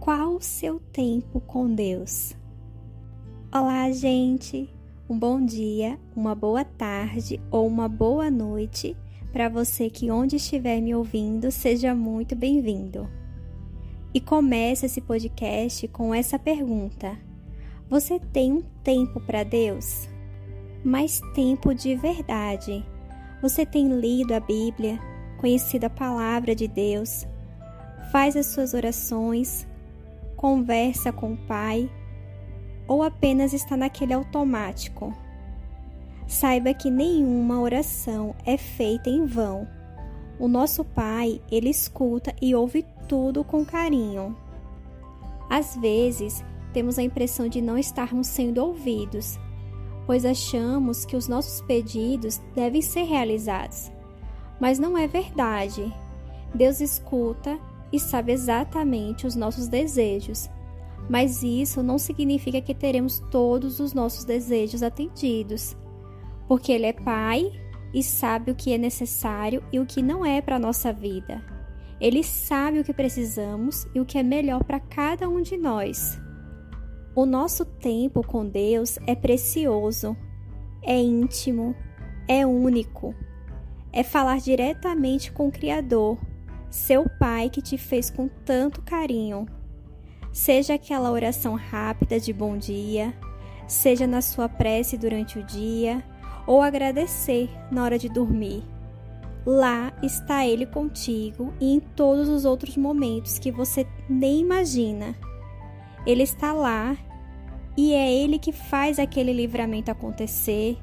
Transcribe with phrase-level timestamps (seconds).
[0.00, 2.34] Qual o seu tempo com Deus?
[3.52, 4.68] Olá, gente!
[5.08, 8.96] Um bom dia, uma boa tarde ou uma boa noite
[9.32, 13.08] para você que, onde estiver me ouvindo, seja muito bem-vindo.
[14.12, 17.18] E comece esse podcast com essa pergunta:
[17.88, 20.08] Você tem um tempo para Deus?
[20.84, 22.84] Mas tempo de verdade.
[23.42, 24.98] Você tem lido a Bíblia,
[25.38, 27.26] conhecido a palavra de Deus,
[28.12, 29.66] faz as suas orações,
[30.36, 31.90] conversa com o Pai
[32.86, 35.14] ou apenas está naquele automático?
[36.26, 39.66] Saiba que nenhuma oração é feita em vão.
[40.38, 44.36] O nosso Pai, ele escuta e ouve tudo com carinho.
[45.48, 49.38] Às vezes, temos a impressão de não estarmos sendo ouvidos,
[50.06, 53.90] pois achamos que os nossos pedidos devem ser realizados.
[54.60, 55.92] Mas não é verdade.
[56.54, 57.58] Deus escuta
[57.92, 60.48] e sabe exatamente os nossos desejos,
[61.08, 65.76] mas isso não significa que teremos todos os nossos desejos atendidos,
[66.46, 67.50] porque Ele é Pai
[67.94, 71.42] e sabe o que é necessário e o que não é para a nossa vida.
[72.00, 76.20] Ele sabe o que precisamos e o que é melhor para cada um de nós.
[77.14, 80.16] O nosso tempo com Deus é precioso,
[80.82, 81.74] é íntimo,
[82.28, 83.14] é único.
[83.92, 86.18] É falar diretamente com o Criador,
[86.70, 89.46] seu Pai que te fez com tanto carinho.
[90.32, 93.14] Seja aquela oração rápida de bom dia,
[93.66, 96.04] seja na sua prece durante o dia,
[96.46, 98.62] ou agradecer na hora de dormir.
[99.44, 105.14] Lá está Ele contigo e em todos os outros momentos que você nem imagina.
[106.06, 106.96] Ele está lá
[107.76, 110.78] e é Ele que faz aquele livramento acontecer,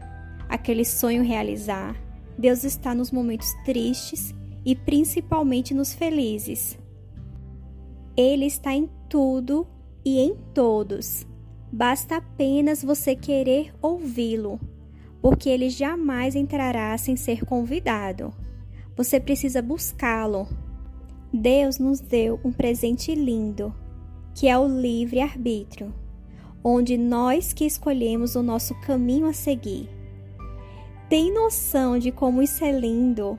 [0.49, 1.95] aquele sonho realizar.
[2.37, 4.33] Deus está nos momentos tristes
[4.65, 6.77] e principalmente nos felizes.
[8.17, 9.67] Ele está em tudo
[10.03, 11.25] e em todos.
[11.71, 14.59] Basta apenas você querer ouvi-lo,
[15.21, 18.33] porque ele jamais entrará sem ser convidado.
[18.95, 20.47] Você precisa buscá-lo.
[21.33, 23.73] Deus nos deu um presente lindo,
[24.33, 25.93] que é o livre-arbítrio,
[26.63, 29.89] onde nós que escolhemos o nosso caminho a seguir.
[31.09, 33.37] Tem noção de como isso é lindo?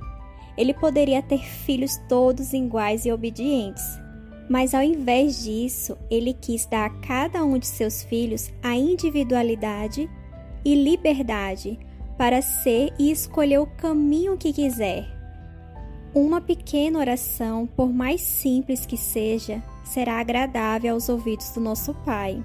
[0.56, 3.82] Ele poderia ter filhos todos iguais e obedientes,
[4.48, 10.08] mas ao invés disso, ele quis dar a cada um de seus filhos a individualidade
[10.64, 11.78] e liberdade
[12.16, 15.06] para ser e escolher o caminho que quiser.
[16.14, 22.42] Uma pequena oração, por mais simples que seja, será agradável aos ouvidos do nosso Pai.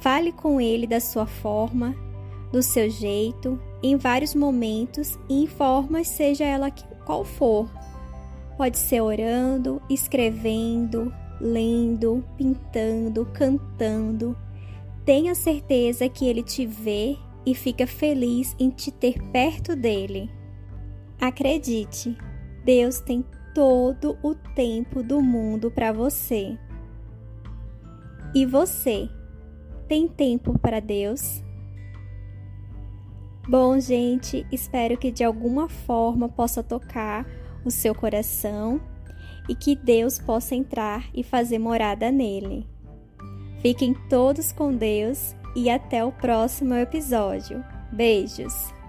[0.00, 1.94] Fale com Ele da sua forma,
[2.52, 6.70] do seu jeito, em vários momentos e em formas, seja ela
[7.04, 7.70] qual for.
[8.56, 14.36] Pode ser orando, escrevendo, lendo, pintando, cantando.
[15.04, 20.30] Tenha certeza que Ele te vê e fica feliz em te ter perto dele.
[21.18, 22.16] Acredite,
[22.64, 23.24] Deus tem
[23.54, 26.58] todo o tempo do mundo para você.
[28.34, 29.08] E você
[29.88, 31.42] tem tempo para Deus?
[33.48, 37.26] Bom, gente, espero que de alguma forma possa tocar
[37.64, 38.80] o seu coração
[39.48, 42.66] e que Deus possa entrar e fazer morada nele.
[43.60, 47.64] Fiquem todos com Deus e até o próximo episódio.
[47.92, 48.79] Beijos!